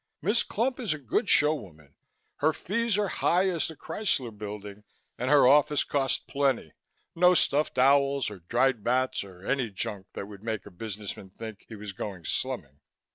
Miss 0.19 0.41
Clump 0.41 0.79
is 0.79 0.95
a 0.95 0.97
good 0.97 1.27
showwoman. 1.29 1.93
Her 2.37 2.53
fees 2.53 2.97
are 2.97 3.07
high 3.07 3.47
as 3.49 3.67
the 3.67 3.75
Chrysler 3.75 4.35
Building 4.35 4.83
and 5.15 5.29
her 5.29 5.47
office 5.47 5.83
costs 5.83 6.17
plenty. 6.17 6.71
No 7.13 7.35
stuffed 7.35 7.77
owls 7.77 8.31
or 8.31 8.39
dried 8.39 8.83
bats 8.83 9.23
or 9.23 9.45
any 9.45 9.69
junk 9.69 10.07
that 10.13 10.25
would 10.27 10.41
make 10.41 10.65
a 10.65 10.71
businessman 10.71 11.29
think 11.29 11.65
he 11.69 11.75
was 11.75 11.93
going 11.93 12.25
slumming. 12.25 12.79